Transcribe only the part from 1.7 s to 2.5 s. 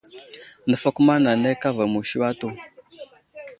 musi yo atu.